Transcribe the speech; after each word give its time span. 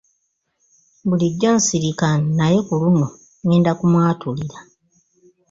Bulijjo 1.07 1.49
nsirika 1.57 2.07
naye 2.37 2.57
ku 2.67 2.73
luno 2.81 3.07
ngenda 3.45 3.71
mwatulira. 3.91 4.59